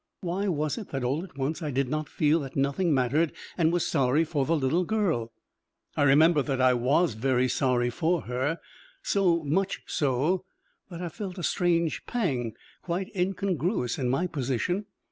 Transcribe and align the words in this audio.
Why 0.21 0.47
was 0.47 0.79
it 0.79 0.89
that 0.89 1.03
all 1.03 1.23
at 1.23 1.37
once 1.37 1.61
I 1.61 1.69
did 1.69 1.87
not 1.87 2.09
feel 2.09 2.39
that 2.39 2.55
nothing 2.55 2.91
mattered 2.91 3.31
and 3.55 3.71
was 3.71 3.85
sorry 3.85 4.23
for 4.23 4.47
the 4.47 4.55
little 4.55 4.83
girl? 4.83 5.31
I 5.95 6.01
remember 6.01 6.41
that 6.41 6.59
I 6.59 6.73
was 6.73 7.13
very 7.13 7.47
sorry 7.47 7.91
for 7.91 8.21
her, 8.21 8.59
so 9.03 9.43
much 9.43 9.83
so 9.85 10.43
that 10.89 11.03
I 11.03 11.09
felt 11.09 11.37
a 11.37 11.43
strange 11.43 12.07
pang, 12.07 12.55
quite 12.81 13.15
incongruous 13.15 13.99
in 13.99 14.09
my 14.09 14.25
position. 14.25 14.87